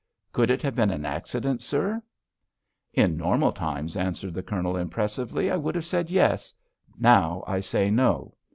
"Could 0.31 0.49
it 0.49 0.63
have 0.63 0.73
been 0.75 0.89
an 0.89 1.05
accident, 1.05 1.61
sir?" 1.61 2.01
"In 2.91 3.17
normal 3.17 3.51
times," 3.51 3.95
answered 3.95 4.33
the 4.33 4.41
Colonel, 4.41 4.75
impressively, 4.75 5.51
"I 5.51 5.57
would 5.57 5.75
have 5.75 5.85
said 5.85 6.09
yes; 6.09 6.55
now 6.97 7.43
I 7.45 7.59
say, 7.59 7.91
no! 7.91 8.33